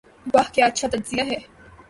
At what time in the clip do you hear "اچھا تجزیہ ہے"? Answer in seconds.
0.69-1.37